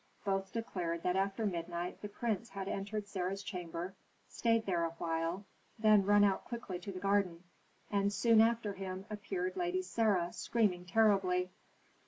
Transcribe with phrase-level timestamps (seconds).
[0.25, 3.93] Both declared that after midnight the prince had entered Sarah's chamber,
[4.27, 5.45] stayed there awhile,
[5.77, 7.43] then run out quickly to the garden,
[7.91, 11.51] and soon after him appeared Lady Sarah, screaming terribly.